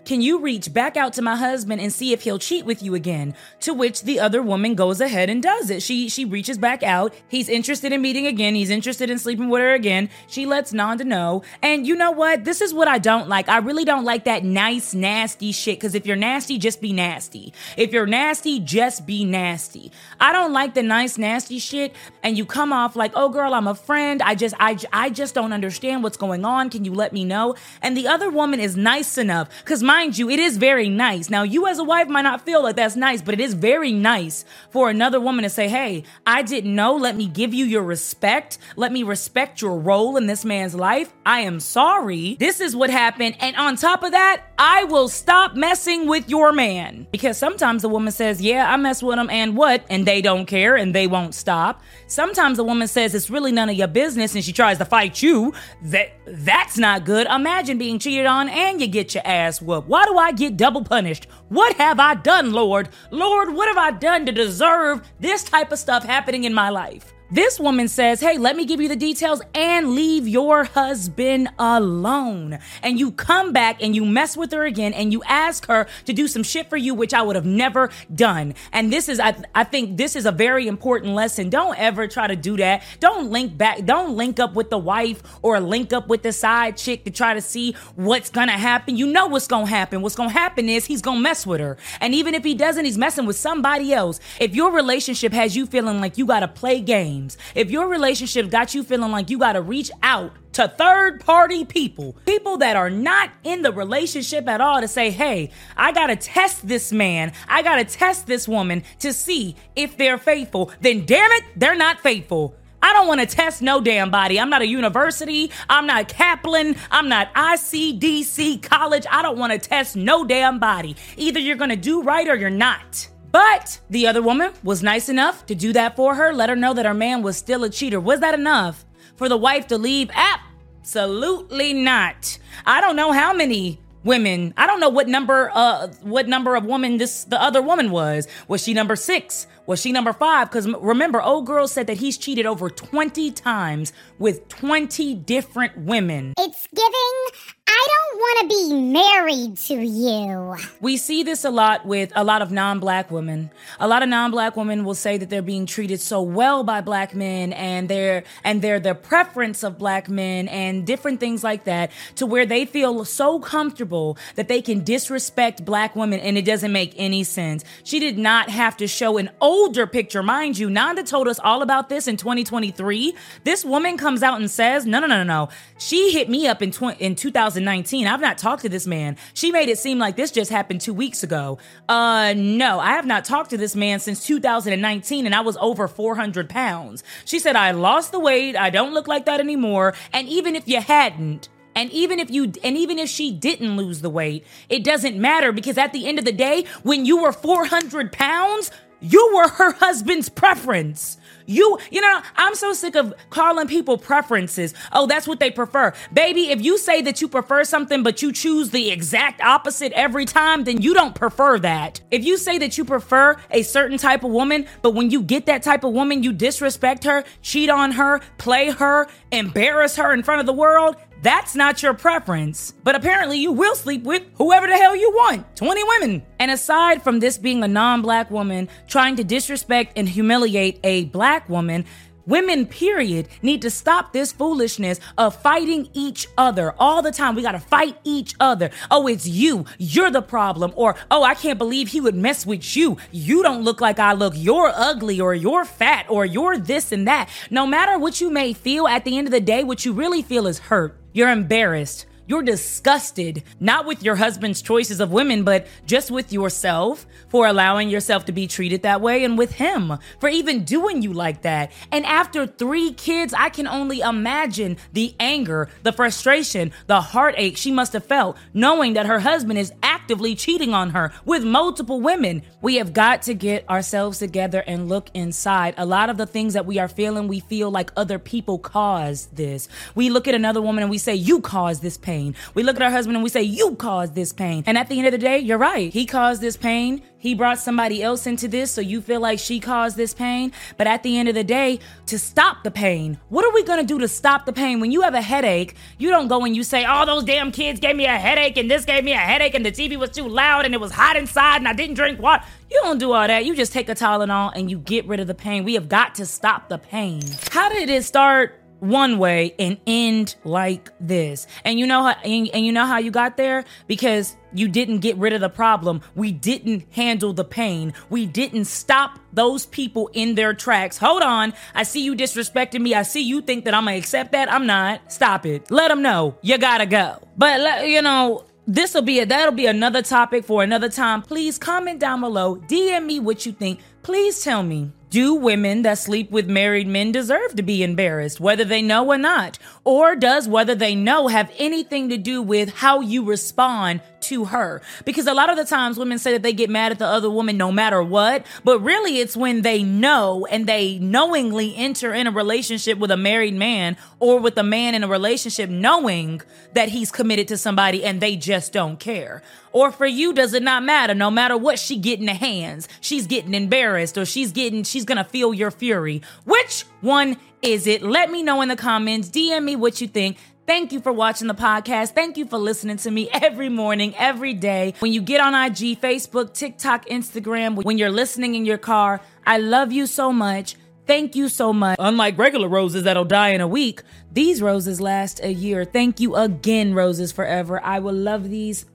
Can 0.04 0.20
you 0.20 0.40
reach 0.40 0.72
back 0.72 0.96
out 0.96 1.12
to 1.12 1.22
my 1.22 1.36
husband 1.36 1.80
and 1.80 1.92
see 1.92 2.12
if 2.12 2.22
he'll 2.22 2.40
cheat 2.40 2.64
with 2.64 2.82
you 2.82 2.96
again? 2.96 3.34
To 3.60 3.72
which 3.72 4.02
the 4.02 4.18
other 4.18 4.42
woman 4.42 4.74
goes 4.74 5.00
ahead 5.00 5.30
and 5.30 5.40
does 5.40 5.70
it. 5.70 5.80
She 5.80 6.08
she 6.08 6.24
reaches 6.24 6.58
back 6.58 6.82
out. 6.82 7.14
He's 7.28 7.48
interested 7.48 7.92
in 7.92 8.02
meeting 8.02 8.26
again. 8.26 8.56
He's 8.56 8.68
interested 8.70 9.10
in 9.10 9.20
sleeping 9.20 9.48
with 9.48 9.62
her 9.62 9.72
again. 9.74 10.10
She 10.26 10.44
lets 10.44 10.72
Nanda 10.72 11.04
know. 11.04 11.44
And 11.62 11.86
you 11.86 11.94
know 11.94 12.10
what? 12.10 12.44
This 12.44 12.60
is 12.60 12.74
what 12.74 12.88
I 12.88 12.98
don't 12.98 13.28
like. 13.28 13.48
I 13.48 13.58
really 13.58 13.84
don't 13.84 14.04
like 14.04 14.24
that 14.24 14.42
nice 14.42 14.92
nasty 14.92 15.52
shit 15.52 15.78
cuz 15.78 15.94
if 15.94 16.04
you're 16.04 16.16
nasty, 16.16 16.58
just 16.58 16.80
be 16.80 16.92
nasty. 16.92 17.54
If 17.76 17.92
you're 17.92 18.06
nasty, 18.06 18.58
just 18.58 19.06
be 19.06 19.24
nasty. 19.24 19.92
I 20.20 20.32
don't 20.32 20.52
like 20.52 20.74
the 20.74 20.82
nice 20.82 21.16
nasty 21.16 21.60
shit 21.60 21.94
and 22.24 22.36
you 22.36 22.44
come 22.44 22.72
off 22.72 22.96
like, 22.96 23.12
"Oh 23.14 23.28
girl, 23.28 23.54
I'm 23.54 23.68
a 23.68 23.76
friend. 23.76 24.20
I 24.20 24.34
just 24.34 24.56
I 24.58 24.76
I 24.92 25.10
just 25.10 25.32
don't 25.32 25.52
understand 25.52 26.02
what's 26.02 26.16
going 26.16 26.44
on. 26.44 26.70
Can 26.70 26.84
you 26.84 26.92
let 26.92 27.12
me 27.12 27.24
know?" 27.24 27.54
And 27.80 27.96
the 27.96 28.08
other 28.08 28.30
woman 28.30 28.58
is 28.58 28.76
nice 28.76 29.16
enough 29.16 29.48
cuz 29.64 29.80
mind 29.92 30.16
you, 30.16 30.30
it 30.30 30.38
is 30.38 30.56
very 30.56 30.88
nice. 30.88 31.28
Now, 31.28 31.42
you 31.42 31.66
as 31.66 31.78
a 31.78 31.84
wife 31.84 32.08
might 32.08 32.22
not 32.22 32.46
feel 32.46 32.62
like 32.62 32.76
that's 32.76 32.96
nice, 32.96 33.20
but 33.20 33.34
it 33.34 33.40
is 33.40 33.52
very 33.52 33.92
nice 33.92 34.46
for 34.70 34.88
another 34.88 35.20
woman 35.20 35.42
to 35.42 35.50
say, 35.50 35.68
Hey, 35.68 36.04
I 36.26 36.40
didn't 36.42 36.74
know. 36.74 36.96
Let 36.96 37.14
me 37.14 37.26
give 37.26 37.52
you 37.52 37.66
your 37.66 37.82
respect. 37.82 38.56
Let 38.74 38.90
me 38.90 39.02
respect 39.02 39.60
your 39.60 39.78
role 39.78 40.16
in 40.16 40.26
this 40.26 40.46
man's 40.46 40.74
life. 40.74 41.12
I 41.26 41.40
am 41.40 41.60
sorry. 41.60 42.36
This 42.40 42.60
is 42.60 42.74
what 42.74 42.88
happened. 42.88 43.36
And 43.38 43.54
on 43.56 43.76
top 43.76 44.02
of 44.02 44.12
that, 44.12 44.42
I 44.58 44.84
will 44.84 45.08
stop 45.08 45.54
messing 45.56 46.06
with 46.06 46.26
your 46.30 46.52
man. 46.52 47.06
Because 47.12 47.36
sometimes 47.36 47.82
the 47.82 47.90
woman 47.90 48.12
says, 48.12 48.40
Yeah, 48.40 48.72
I 48.72 48.76
mess 48.78 49.02
with 49.02 49.18
him 49.18 49.28
and 49.28 49.56
what? 49.56 49.84
And 49.90 50.06
they 50.06 50.22
don't 50.22 50.46
care 50.46 50.74
and 50.74 50.94
they 50.94 51.06
won't 51.06 51.34
stop. 51.34 51.82
Sometimes 52.06 52.56
the 52.56 52.64
woman 52.64 52.88
says 52.88 53.14
it's 53.14 53.28
really 53.28 53.52
none 53.52 53.68
of 53.68 53.76
your 53.76 53.88
business 53.88 54.34
and 54.34 54.42
she 54.42 54.52
tries 54.52 54.78
to 54.78 54.86
fight 54.86 55.20
you. 55.20 55.52
That 55.82 56.12
that's 56.26 56.78
not 56.78 57.04
good. 57.04 57.26
Imagine 57.26 57.76
being 57.76 57.98
cheated 57.98 58.26
on 58.26 58.48
and 58.48 58.80
you 58.80 58.86
get 58.86 59.14
your 59.14 59.26
ass 59.26 59.60
whooped. 59.60 59.81
Why 59.86 60.04
do 60.04 60.16
I 60.16 60.32
get 60.32 60.56
double 60.56 60.84
punished? 60.84 61.26
What 61.48 61.76
have 61.76 61.98
I 61.98 62.14
done, 62.14 62.52
Lord? 62.52 62.88
Lord, 63.10 63.52
what 63.52 63.68
have 63.68 63.78
I 63.78 63.90
done 63.90 64.26
to 64.26 64.32
deserve 64.32 65.02
this 65.20 65.44
type 65.44 65.72
of 65.72 65.78
stuff 65.78 66.04
happening 66.04 66.44
in 66.44 66.54
my 66.54 66.70
life? 66.70 67.12
This 67.32 67.58
woman 67.58 67.88
says, 67.88 68.20
Hey, 68.20 68.36
let 68.36 68.56
me 68.56 68.66
give 68.66 68.78
you 68.78 68.88
the 68.88 68.96
details 68.96 69.40
and 69.54 69.94
leave 69.94 70.28
your 70.28 70.64
husband 70.64 71.48
alone. 71.58 72.58
And 72.82 73.00
you 73.00 73.10
come 73.10 73.54
back 73.54 73.82
and 73.82 73.96
you 73.96 74.04
mess 74.04 74.36
with 74.36 74.52
her 74.52 74.66
again 74.66 74.92
and 74.92 75.14
you 75.14 75.22
ask 75.26 75.66
her 75.68 75.86
to 76.04 76.12
do 76.12 76.28
some 76.28 76.42
shit 76.42 76.68
for 76.68 76.76
you, 76.76 76.94
which 76.94 77.14
I 77.14 77.22
would 77.22 77.34
have 77.34 77.46
never 77.46 77.88
done. 78.14 78.54
And 78.70 78.92
this 78.92 79.08
is, 79.08 79.18
I, 79.18 79.34
I 79.54 79.64
think 79.64 79.96
this 79.96 80.14
is 80.14 80.26
a 80.26 80.30
very 80.30 80.68
important 80.68 81.14
lesson. 81.14 81.48
Don't 81.48 81.78
ever 81.78 82.06
try 82.06 82.26
to 82.26 82.36
do 82.36 82.58
that. 82.58 82.82
Don't 83.00 83.30
link 83.30 83.56
back, 83.56 83.86
don't 83.86 84.14
link 84.14 84.38
up 84.38 84.52
with 84.52 84.68
the 84.68 84.76
wife 84.76 85.22
or 85.40 85.58
link 85.58 85.94
up 85.94 86.08
with 86.08 86.22
the 86.22 86.32
side 86.32 86.76
chick 86.76 87.06
to 87.06 87.10
try 87.10 87.32
to 87.32 87.40
see 87.40 87.74
what's 87.94 88.28
gonna 88.28 88.52
happen. 88.52 88.98
You 88.98 89.06
know 89.06 89.26
what's 89.28 89.46
gonna 89.46 89.64
happen. 89.64 90.02
What's 90.02 90.16
gonna 90.16 90.28
happen 90.28 90.68
is 90.68 90.84
he's 90.84 91.00
gonna 91.00 91.20
mess 91.20 91.46
with 91.46 91.60
her. 91.60 91.78
And 92.02 92.14
even 92.14 92.34
if 92.34 92.44
he 92.44 92.54
doesn't, 92.54 92.84
he's 92.84 92.98
messing 92.98 93.24
with 93.24 93.36
somebody 93.36 93.94
else. 93.94 94.20
If 94.38 94.54
your 94.54 94.70
relationship 94.70 95.32
has 95.32 95.56
you 95.56 95.64
feeling 95.64 95.98
like 95.98 96.18
you 96.18 96.26
gotta 96.26 96.48
play 96.48 96.82
games, 96.82 97.21
games. 97.22 97.38
If 97.54 97.70
your 97.70 97.88
relationship 97.88 98.50
got 98.50 98.74
you 98.74 98.82
feeling 98.82 99.10
like 99.10 99.30
you 99.30 99.38
got 99.38 99.54
to 99.54 99.62
reach 99.62 99.90
out 100.02 100.32
to 100.52 100.68
third 100.68 101.20
party 101.20 101.64
people, 101.64 102.16
people 102.26 102.58
that 102.58 102.76
are 102.76 102.90
not 102.90 103.30
in 103.44 103.62
the 103.62 103.72
relationship 103.72 104.48
at 104.48 104.60
all 104.60 104.80
to 104.80 104.88
say, 104.88 105.10
hey, 105.10 105.50
I 105.76 105.92
gotta 105.92 106.16
test 106.16 106.68
this 106.68 106.92
man, 106.92 107.32
I 107.48 107.62
gotta 107.62 107.84
test 107.84 108.26
this 108.26 108.46
woman 108.46 108.82
to 108.98 109.12
see 109.14 109.56
if 109.74 109.96
they're 109.96 110.18
faithful, 110.18 110.70
then 110.80 111.06
damn 111.06 111.30
it, 111.32 111.44
they're 111.56 111.74
not 111.74 112.00
faithful. 112.00 112.54
I 112.84 112.92
don't 112.92 113.06
want 113.06 113.20
to 113.20 113.26
test 113.26 113.62
no 113.62 113.80
damn 113.80 114.10
body. 114.10 114.40
I'm 114.40 114.50
not 114.50 114.60
a 114.60 114.66
university. 114.66 115.52
I'm 115.70 115.86
not 115.86 116.08
Kaplan. 116.08 116.74
I'm 116.90 117.08
not 117.08 117.32
ICDC 117.32 118.60
college. 118.60 119.06
I 119.08 119.22
don't 119.22 119.38
want 119.38 119.52
to 119.52 119.58
test 119.60 119.94
no 119.94 120.24
damn 120.24 120.58
body. 120.58 120.96
Either 121.16 121.38
you're 121.38 121.54
going 121.54 121.70
to 121.70 121.76
do 121.76 122.02
right 122.02 122.26
or 122.26 122.34
you're 122.34 122.50
not. 122.50 123.08
But 123.32 123.80
the 123.88 124.06
other 124.06 124.22
woman 124.22 124.52
was 124.62 124.82
nice 124.82 125.08
enough 125.08 125.46
to 125.46 125.54
do 125.54 125.72
that 125.72 125.96
for 125.96 126.14
her, 126.14 126.32
let 126.32 126.50
her 126.50 126.56
know 126.56 126.74
that 126.74 126.84
her 126.84 126.94
man 126.94 127.22
was 127.22 127.36
still 127.36 127.64
a 127.64 127.70
cheater. 127.70 127.98
Was 127.98 128.20
that 128.20 128.34
enough 128.34 128.84
for 129.16 129.28
the 129.28 129.38
wife 129.38 129.66
to 129.68 129.78
leave? 129.78 130.10
Absolutely 130.14 131.72
not. 131.72 132.38
I 132.66 132.80
don't 132.82 132.94
know 132.94 133.12
how 133.12 133.32
many 133.32 133.80
women. 134.04 134.52
I 134.56 134.66
don't 134.66 134.80
know 134.80 134.88
what 134.88 135.08
number 135.08 135.50
uh 135.54 135.88
what 136.02 136.28
number 136.28 136.56
of 136.56 136.66
women 136.66 136.98
this 136.98 137.24
the 137.24 137.40
other 137.40 137.62
woman 137.62 137.90
was. 137.90 138.28
Was 138.48 138.62
she 138.62 138.74
number 138.74 138.96
6? 138.96 139.46
Was 139.66 139.80
she 139.80 139.92
number 139.92 140.12
5? 140.12 140.50
Cuz 140.50 140.68
remember 140.80 141.22
old 141.22 141.46
girl 141.46 141.68
said 141.68 141.86
that 141.86 141.98
he's 141.98 142.18
cheated 142.18 142.46
over 142.46 142.68
20 142.68 143.30
times 143.30 143.92
with 144.18 144.48
20 144.48 145.14
different 145.14 145.78
women. 145.78 146.34
It's 146.38 146.66
giving 146.74 147.42
I 147.72 147.88
don't 147.88 148.18
want 148.18 148.40
to 148.40 148.48
be 148.48 148.74
married 148.92 149.56
to 149.56 149.74
you. 149.74 150.56
We 150.80 150.96
see 150.96 151.22
this 151.22 151.44
a 151.44 151.50
lot 151.50 151.86
with 151.86 152.12
a 152.14 152.22
lot 152.22 152.42
of 152.42 152.50
non 152.50 152.80
black 152.80 153.10
women. 153.10 153.50
A 153.80 153.88
lot 153.88 154.02
of 154.02 154.08
non 154.08 154.30
black 154.30 154.56
women 154.56 154.84
will 154.84 154.94
say 154.94 155.16
that 155.16 155.30
they're 155.30 155.42
being 155.42 155.64
treated 155.64 156.00
so 156.00 156.20
well 156.20 156.64
by 156.64 156.80
black 156.80 157.14
men 157.14 157.52
and 157.54 157.88
they're, 157.88 158.24
and 158.44 158.60
they're 158.60 158.80
the 158.80 158.94
preference 158.94 159.62
of 159.62 159.78
black 159.78 160.08
men 160.08 160.48
and 160.48 160.86
different 160.86 161.18
things 161.18 161.42
like 161.42 161.64
that 161.64 161.90
to 162.16 162.26
where 162.26 162.44
they 162.44 162.66
feel 162.66 163.04
so 163.04 163.38
comfortable 163.38 164.18
that 164.34 164.48
they 164.48 164.60
can 164.60 164.84
disrespect 164.84 165.64
black 165.64 165.96
women 165.96 166.20
and 166.20 166.36
it 166.36 166.44
doesn't 166.44 166.72
make 166.72 166.94
any 166.98 167.24
sense. 167.24 167.64
She 167.84 167.98
did 167.98 168.18
not 168.18 168.50
have 168.50 168.76
to 168.78 168.86
show 168.86 169.16
an 169.18 169.30
older 169.52 169.86
picture. 169.86 170.22
Mind 170.22 170.56
you, 170.56 170.70
Nanda 170.70 171.02
told 171.02 171.28
us 171.28 171.38
all 171.38 171.60
about 171.60 171.90
this 171.90 172.08
in 172.08 172.16
2023. 172.16 173.14
This 173.44 173.66
woman 173.66 173.98
comes 173.98 174.22
out 174.22 174.40
and 174.40 174.50
says, 174.50 174.86
no, 174.86 174.98
no, 174.98 175.06
no, 175.06 175.18
no, 175.18 175.24
no. 175.24 175.48
She 175.76 176.10
hit 176.10 176.30
me 176.30 176.46
up 176.46 176.62
in, 176.62 176.70
tw- 176.70 176.98
in 176.98 177.14
2019. 177.14 178.06
I've 178.06 178.22
not 178.22 178.38
talked 178.38 178.62
to 178.62 178.70
this 178.70 178.86
man. 178.86 179.18
She 179.34 179.52
made 179.52 179.68
it 179.68 179.76
seem 179.76 179.98
like 179.98 180.16
this 180.16 180.30
just 180.30 180.50
happened 180.50 180.80
two 180.80 180.94
weeks 180.94 181.22
ago. 181.22 181.58
Uh, 181.86 182.32
no, 182.34 182.80
I 182.80 182.92
have 182.92 183.04
not 183.04 183.26
talked 183.26 183.50
to 183.50 183.58
this 183.58 183.76
man 183.76 184.00
since 184.00 184.24
2019 184.24 185.26
and 185.26 185.34
I 185.34 185.42
was 185.42 185.58
over 185.58 185.86
400 185.86 186.48
pounds. 186.48 187.04
She 187.26 187.38
said, 187.38 187.54
I 187.54 187.72
lost 187.72 188.10
the 188.10 188.20
weight. 188.20 188.56
I 188.56 188.70
don't 188.70 188.94
look 188.94 189.06
like 189.06 189.26
that 189.26 189.38
anymore. 189.38 189.92
And 190.14 190.26
even 190.28 190.56
if 190.56 190.66
you 190.66 190.80
hadn't, 190.80 191.50
and 191.74 191.90
even 191.90 192.18
if 192.18 192.30
you, 192.30 192.52
and 192.62 192.76
even 192.76 192.98
if 192.98 193.08
she 193.08 193.32
didn't 193.32 193.76
lose 193.76 194.00
the 194.02 194.10
weight, 194.10 194.44
it 194.68 194.84
doesn't 194.84 195.16
matter 195.16 195.52
because 195.52 195.78
at 195.78 195.92
the 195.92 196.06
end 196.06 196.18
of 196.18 196.24
the 196.24 196.32
day, 196.32 196.64
when 196.82 197.06
you 197.06 197.22
were 197.22 197.32
400 197.32 198.12
pounds, 198.12 198.70
you 199.02 199.32
were 199.34 199.48
her 199.48 199.72
husband's 199.72 200.28
preference. 200.28 201.18
You, 201.46 201.78
you 201.90 202.00
know, 202.00 202.22
I'm 202.36 202.54
so 202.54 202.72
sick 202.72 202.94
of 202.94 203.12
calling 203.30 203.66
people 203.66 203.98
preferences. 203.98 204.74
Oh, 204.92 205.06
that's 205.06 205.26
what 205.26 205.40
they 205.40 205.50
prefer. 205.50 205.92
Baby, 206.12 206.50
if 206.50 206.62
you 206.62 206.78
say 206.78 207.02
that 207.02 207.20
you 207.20 207.28
prefer 207.28 207.64
something, 207.64 208.02
but 208.02 208.22
you 208.22 208.32
choose 208.32 208.70
the 208.70 208.90
exact 208.90 209.40
opposite 209.40 209.92
every 209.92 210.24
time, 210.24 210.64
then 210.64 210.80
you 210.80 210.94
don't 210.94 211.14
prefer 211.14 211.58
that. 211.58 212.00
If 212.10 212.24
you 212.24 212.36
say 212.36 212.58
that 212.58 212.78
you 212.78 212.84
prefer 212.84 213.36
a 213.50 213.62
certain 213.62 213.98
type 213.98 214.22
of 214.22 214.30
woman, 214.30 214.66
but 214.82 214.94
when 214.94 215.10
you 215.10 215.20
get 215.20 215.46
that 215.46 215.62
type 215.62 215.84
of 215.84 215.92
woman, 215.92 216.22
you 216.22 216.32
disrespect 216.32 217.04
her, 217.04 217.24
cheat 217.42 217.70
on 217.70 217.92
her, 217.92 218.20
play 218.38 218.70
her, 218.70 219.08
embarrass 219.32 219.96
her 219.96 220.12
in 220.12 220.22
front 220.22 220.40
of 220.40 220.46
the 220.46 220.52
world, 220.52 220.96
that's 221.22 221.54
not 221.54 221.84
your 221.84 221.94
preference, 221.94 222.74
but 222.82 222.96
apparently 222.96 223.38
you 223.38 223.52
will 223.52 223.76
sleep 223.76 224.02
with 224.02 224.24
whoever 224.34 224.66
the 224.66 224.76
hell 224.76 224.96
you 224.96 225.08
want 225.12 225.56
20 225.56 225.84
women. 225.84 226.22
And 226.40 226.50
aside 226.50 227.02
from 227.02 227.20
this 227.20 227.38
being 227.38 227.62
a 227.62 227.68
non 227.68 228.02
black 228.02 228.28
woman 228.30 228.68
trying 228.88 229.14
to 229.16 229.24
disrespect 229.24 229.92
and 229.96 230.08
humiliate 230.08 230.80
a 230.82 231.04
black 231.06 231.48
woman, 231.48 231.84
Women, 232.24 232.66
period, 232.66 233.28
need 233.42 233.62
to 233.62 233.70
stop 233.70 234.12
this 234.12 234.30
foolishness 234.30 235.00
of 235.18 235.34
fighting 235.42 235.88
each 235.92 236.28
other 236.38 236.74
all 236.78 237.02
the 237.02 237.10
time. 237.10 237.34
We 237.34 237.42
got 237.42 237.52
to 237.52 237.58
fight 237.58 237.98
each 238.04 238.34
other. 238.38 238.70
Oh, 238.90 239.08
it's 239.08 239.26
you. 239.26 239.64
You're 239.78 240.10
the 240.10 240.22
problem. 240.22 240.72
Or, 240.76 240.94
oh, 241.10 241.24
I 241.24 241.34
can't 241.34 241.58
believe 241.58 241.88
he 241.88 242.00
would 242.00 242.14
mess 242.14 242.46
with 242.46 242.76
you. 242.76 242.96
You 243.10 243.42
don't 243.42 243.64
look 243.64 243.80
like 243.80 243.98
I 243.98 244.12
look. 244.12 244.34
You're 244.36 244.72
ugly 244.74 245.20
or 245.20 245.34
you're 245.34 245.64
fat 245.64 246.06
or 246.08 246.24
you're 246.24 246.58
this 246.58 246.92
and 246.92 247.08
that. 247.08 247.28
No 247.50 247.66
matter 247.66 247.98
what 247.98 248.20
you 248.20 248.30
may 248.30 248.52
feel, 248.52 248.86
at 248.86 249.04
the 249.04 249.18
end 249.18 249.26
of 249.26 249.32
the 249.32 249.40
day, 249.40 249.64
what 249.64 249.84
you 249.84 249.92
really 249.92 250.22
feel 250.22 250.46
is 250.46 250.58
hurt. 250.58 250.96
You're 251.12 251.30
embarrassed. 251.30 252.06
You're 252.26 252.42
disgusted, 252.42 253.42
not 253.58 253.84
with 253.84 254.02
your 254.02 254.16
husband's 254.16 254.62
choices 254.62 255.00
of 255.00 255.10
women, 255.10 255.42
but 255.42 255.66
just 255.86 256.10
with 256.10 256.32
yourself 256.32 257.06
for 257.28 257.46
allowing 257.46 257.88
yourself 257.88 258.24
to 258.26 258.32
be 258.32 258.46
treated 258.46 258.82
that 258.82 259.00
way 259.00 259.24
and 259.24 259.36
with 259.36 259.52
him 259.52 259.98
for 260.20 260.28
even 260.28 260.64
doing 260.64 261.02
you 261.02 261.12
like 261.12 261.42
that. 261.42 261.72
And 261.90 262.06
after 262.06 262.46
three 262.46 262.92
kids, 262.92 263.34
I 263.34 263.48
can 263.48 263.66
only 263.66 264.00
imagine 264.00 264.76
the 264.92 265.14
anger, 265.18 265.68
the 265.82 265.92
frustration, 265.92 266.72
the 266.86 267.00
heartache 267.00 267.56
she 267.56 267.72
must 267.72 267.92
have 267.92 268.04
felt 268.04 268.36
knowing 268.54 268.94
that 268.94 269.06
her 269.06 269.20
husband 269.20 269.58
is 269.58 269.72
actively 270.02 270.34
cheating 270.34 270.74
on 270.74 270.90
her 270.90 271.12
with 271.24 271.44
multiple 271.44 272.00
women. 272.00 272.42
We 272.60 272.74
have 272.76 272.92
got 272.92 273.22
to 273.22 273.34
get 273.34 273.68
ourselves 273.70 274.18
together 274.18 274.64
and 274.66 274.88
look 274.88 275.08
inside. 275.14 275.74
A 275.76 275.86
lot 275.86 276.10
of 276.10 276.16
the 276.16 276.26
things 276.26 276.54
that 276.54 276.66
we 276.66 276.80
are 276.80 276.88
feeling, 276.88 277.28
we 277.28 277.38
feel 277.38 277.70
like 277.70 277.92
other 277.96 278.18
people 278.18 278.58
caused 278.58 279.36
this. 279.36 279.68
We 279.94 280.10
look 280.10 280.26
at 280.26 280.34
another 280.34 280.60
woman 280.60 280.82
and 280.82 280.90
we 280.90 280.98
say, 280.98 281.14
You 281.14 281.40
caused 281.40 281.82
this 281.82 281.96
pain. 281.96 282.34
We 282.52 282.64
look 282.64 282.74
at 282.74 282.82
our 282.82 282.90
husband 282.90 283.16
and 283.16 283.22
we 283.22 283.30
say, 283.30 283.42
You 283.42 283.76
caused 283.76 284.16
this 284.16 284.32
pain. 284.32 284.64
And 284.66 284.76
at 284.76 284.88
the 284.88 284.98
end 284.98 285.06
of 285.06 285.12
the 285.12 285.18
day, 285.18 285.38
you're 285.38 285.56
right. 285.56 285.92
He 285.92 286.04
caused 286.04 286.40
this 286.42 286.56
pain. 286.56 287.02
He 287.22 287.36
brought 287.36 287.60
somebody 287.60 288.02
else 288.02 288.26
into 288.26 288.48
this, 288.48 288.72
so 288.72 288.80
you 288.80 289.00
feel 289.00 289.20
like 289.20 289.38
she 289.38 289.60
caused 289.60 289.96
this 289.96 290.12
pain. 290.12 290.50
But 290.76 290.88
at 290.88 291.04
the 291.04 291.16
end 291.16 291.28
of 291.28 291.36
the 291.36 291.44
day, 291.44 291.78
to 292.06 292.18
stop 292.18 292.64
the 292.64 292.70
pain, 292.72 293.20
what 293.28 293.44
are 293.44 293.54
we 293.54 293.62
gonna 293.62 293.84
do 293.84 294.00
to 294.00 294.08
stop 294.08 294.44
the 294.44 294.52
pain? 294.52 294.80
When 294.80 294.90
you 294.90 295.02
have 295.02 295.14
a 295.14 295.22
headache, 295.22 295.76
you 295.98 296.10
don't 296.10 296.26
go 296.26 296.44
and 296.44 296.56
you 296.56 296.64
say, 296.64 296.84
Oh, 296.84 297.06
those 297.06 297.22
damn 297.22 297.52
kids 297.52 297.78
gave 297.78 297.94
me 297.94 298.06
a 298.06 298.18
headache, 298.18 298.56
and 298.56 298.68
this 298.68 298.84
gave 298.84 299.04
me 299.04 299.12
a 299.12 299.18
headache, 299.18 299.54
and 299.54 299.64
the 299.64 299.70
TV 299.70 299.96
was 299.96 300.10
too 300.10 300.26
loud, 300.26 300.64
and 300.64 300.74
it 300.74 300.80
was 300.80 300.90
hot 300.90 301.16
inside, 301.16 301.58
and 301.58 301.68
I 301.68 301.74
didn't 301.74 301.94
drink 301.94 302.20
water. 302.20 302.42
You 302.68 302.80
don't 302.82 302.98
do 302.98 303.12
all 303.12 303.28
that. 303.28 303.44
You 303.44 303.54
just 303.54 303.72
take 303.72 303.88
a 303.88 303.94
Tylenol 303.94 304.50
and 304.56 304.68
you 304.68 304.78
get 304.78 305.06
rid 305.06 305.20
of 305.20 305.28
the 305.28 305.34
pain. 305.34 305.62
We 305.62 305.74
have 305.74 305.88
got 305.88 306.16
to 306.16 306.26
stop 306.26 306.68
the 306.68 306.78
pain. 306.78 307.22
How 307.50 307.68
did 307.68 307.88
it 307.88 308.02
start? 308.02 308.61
One 308.82 309.16
way 309.18 309.54
and 309.60 309.78
end 309.86 310.34
like 310.42 310.90
this. 310.98 311.46
And 311.64 311.78
you 311.78 311.86
know 311.86 312.02
how 312.02 312.16
and, 312.24 312.48
and, 312.52 312.66
you 312.66 312.72
know 312.72 312.84
how 312.84 312.98
you 312.98 313.12
got 313.12 313.36
there 313.36 313.64
because 313.86 314.36
you 314.52 314.66
didn't 314.66 314.98
get 314.98 315.16
rid 315.16 315.32
of 315.32 315.40
the 315.40 315.48
problem. 315.48 316.02
We 316.16 316.32
didn't 316.32 316.84
handle 316.90 317.32
the 317.32 317.44
pain. 317.44 317.94
We 318.10 318.26
didn't 318.26 318.64
stop 318.64 319.20
those 319.32 319.66
people 319.66 320.10
in 320.12 320.34
their 320.34 320.52
tracks. 320.52 320.98
Hold 320.98 321.22
on. 321.22 321.54
I 321.74 321.84
see 321.84 322.04
you 322.04 322.16
disrespecting 322.16 322.80
me. 322.80 322.92
I 322.94 323.02
see 323.02 323.22
you 323.22 323.40
think 323.40 323.66
that 323.66 323.74
I'm 323.74 323.84
going 323.84 323.94
to 323.94 323.98
accept 324.00 324.32
that. 324.32 324.52
I'm 324.52 324.66
not. 324.66 325.12
Stop 325.12 325.46
it. 325.46 325.70
Let 325.70 325.88
them 325.88 326.02
know. 326.02 326.36
You 326.42 326.58
got 326.58 326.78
to 326.78 326.86
go. 326.86 327.28
But 327.36 327.86
you 327.86 328.02
know, 328.02 328.44
this 328.66 328.94
will 328.94 329.02
be 329.02 329.20
a, 329.20 329.26
that'll 329.26 329.54
be 329.54 329.66
another 329.66 330.02
topic 330.02 330.44
for 330.44 330.64
another 330.64 330.88
time. 330.88 331.22
Please 331.22 331.56
comment 331.56 332.00
down 332.00 332.20
below. 332.20 332.56
DM 332.56 333.06
me 333.06 333.20
what 333.20 333.46
you 333.46 333.52
think. 333.52 333.78
Please 334.02 334.42
tell 334.42 334.64
me 334.64 334.90
do 335.12 335.34
women 335.34 335.82
that 335.82 335.98
sleep 335.98 336.30
with 336.30 336.48
married 336.48 336.86
men 336.88 337.12
deserve 337.12 337.54
to 337.54 337.62
be 337.62 337.82
embarrassed, 337.82 338.40
whether 338.40 338.64
they 338.64 338.80
know 338.80 339.06
or 339.06 339.18
not? 339.18 339.58
Or 339.84 340.14
does 340.14 340.46
whether 340.46 340.76
they 340.76 340.94
know 340.94 341.26
have 341.26 341.52
anything 341.58 342.10
to 342.10 342.16
do 342.16 342.40
with 342.40 342.72
how 342.72 343.00
you 343.00 343.24
respond 343.24 344.00
to 344.20 344.44
her? 344.44 344.80
Because 345.04 345.26
a 345.26 345.34
lot 345.34 345.50
of 345.50 345.56
the 345.56 345.64
times 345.64 345.98
women 345.98 346.20
say 346.20 346.32
that 346.32 346.42
they 346.42 346.52
get 346.52 346.70
mad 346.70 346.92
at 346.92 347.00
the 347.00 347.06
other 347.06 347.28
woman 347.28 347.56
no 347.56 347.72
matter 347.72 348.00
what, 348.00 348.46
but 348.62 348.78
really 348.78 349.18
it's 349.18 349.36
when 349.36 349.62
they 349.62 349.82
know 349.82 350.46
and 350.46 350.68
they 350.68 350.98
knowingly 351.00 351.74
enter 351.74 352.14
in 352.14 352.28
a 352.28 352.30
relationship 352.30 352.98
with 352.98 353.10
a 353.10 353.16
married 353.16 353.54
man 353.54 353.96
or 354.20 354.38
with 354.38 354.56
a 354.56 354.62
man 354.62 354.94
in 354.94 355.02
a 355.02 355.08
relationship 355.08 355.68
knowing 355.68 356.40
that 356.74 356.88
he's 356.88 357.10
committed 357.10 357.48
to 357.48 357.56
somebody 357.56 358.04
and 358.04 358.20
they 358.20 358.36
just 358.36 358.72
don't 358.72 359.00
care. 359.00 359.42
Or 359.72 359.90
for 359.90 360.06
you, 360.06 360.32
does 360.32 360.54
it 360.54 360.62
not 360.62 360.84
matter? 360.84 361.14
No 361.14 361.30
matter 361.30 361.56
what 361.56 361.80
she 361.80 361.96
get 361.96 362.20
in 362.20 362.26
the 362.26 362.34
hands, 362.34 362.88
she's 363.00 363.26
getting 363.26 363.54
embarrassed 363.54 364.16
or 364.16 364.26
she's 364.26 364.52
getting, 364.52 364.84
she's 364.84 365.04
gonna 365.04 365.24
feel 365.24 365.52
your 365.52 365.72
fury. 365.72 366.22
Which 366.44 366.84
one 367.02 367.36
is 367.60 367.86
it? 367.86 368.02
Let 368.02 368.30
me 368.30 368.42
know 368.42 368.62
in 368.62 368.68
the 368.68 368.76
comments. 368.76 369.28
DM 369.28 369.64
me 369.64 369.76
what 369.76 370.00
you 370.00 370.08
think. 370.08 370.36
Thank 370.66 370.92
you 370.92 371.00
for 371.00 371.12
watching 371.12 371.48
the 371.48 371.54
podcast. 371.54 372.10
Thank 372.10 372.36
you 372.36 372.46
for 372.46 372.56
listening 372.56 372.96
to 372.98 373.10
me 373.10 373.28
every 373.32 373.68
morning, 373.68 374.14
every 374.16 374.54
day. 374.54 374.94
When 375.00 375.12
you 375.12 375.20
get 375.20 375.40
on 375.40 375.54
IG, 375.54 376.00
Facebook, 376.00 376.54
TikTok, 376.54 377.06
Instagram, 377.06 377.82
when 377.84 377.98
you're 377.98 378.10
listening 378.10 378.54
in 378.54 378.64
your 378.64 378.78
car, 378.78 379.20
I 379.46 379.58
love 379.58 379.92
you 379.92 380.06
so 380.06 380.32
much. 380.32 380.76
Thank 381.06 381.34
you 381.34 381.48
so 381.48 381.72
much. 381.72 381.96
Unlike 381.98 382.38
regular 382.38 382.68
roses 382.68 383.02
that'll 383.02 383.24
die 383.24 383.50
in 383.50 383.60
a 383.60 383.66
week, 383.66 384.02
these 384.30 384.62
roses 384.62 385.00
last 385.00 385.40
a 385.42 385.52
year. 385.52 385.84
Thank 385.84 386.20
you 386.20 386.36
again, 386.36 386.94
Roses 386.94 387.32
Forever. 387.32 387.82
I 387.82 387.98
will 387.98 388.14
love 388.14 388.48
these 388.48 388.86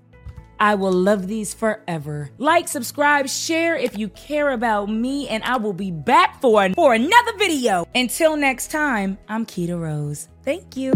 I 0.60 0.76
will 0.76 0.92
love 0.92 1.28
these 1.28 1.54
forever. 1.54 2.32
Like, 2.38 2.68
subscribe, 2.68 3.28
share 3.28 3.76
if 3.76 3.98
you 3.98 4.10
care 4.10 4.52
about 4.52 4.90
me, 4.90 5.28
and 5.28 5.44
I 5.44 5.58
will 5.58 5.74
be 5.74 5.92
back 5.92 6.42
for, 6.42 6.70
for 6.74 6.94
another 6.94 7.38
video. 7.38 7.88
Until 7.94 8.38
next 8.38 8.72
time, 8.72 9.18
I'm 9.28 9.46
Keita 9.46 9.80
Rose. 9.80 10.28
Thank 10.44 10.78
you. 10.78 10.94